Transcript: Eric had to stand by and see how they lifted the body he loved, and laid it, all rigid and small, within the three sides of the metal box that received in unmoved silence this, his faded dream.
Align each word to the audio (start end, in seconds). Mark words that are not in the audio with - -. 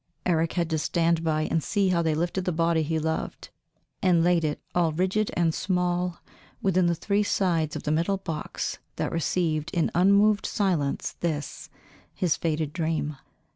Eric 0.25 0.53
had 0.53 0.67
to 0.71 0.79
stand 0.79 1.23
by 1.23 1.43
and 1.43 1.61
see 1.63 1.89
how 1.89 2.01
they 2.01 2.15
lifted 2.15 2.45
the 2.45 2.51
body 2.51 2.81
he 2.81 2.97
loved, 2.97 3.49
and 4.01 4.23
laid 4.23 4.43
it, 4.43 4.59
all 4.73 4.91
rigid 4.91 5.29
and 5.37 5.53
small, 5.53 6.21
within 6.59 6.87
the 6.87 6.95
three 6.95 7.21
sides 7.21 7.75
of 7.75 7.83
the 7.83 7.91
metal 7.91 8.17
box 8.17 8.79
that 8.95 9.11
received 9.11 9.69
in 9.75 9.91
unmoved 9.93 10.47
silence 10.47 11.17
this, 11.19 11.69
his 12.15 12.35
faded 12.35 12.73
dream. 12.73 13.15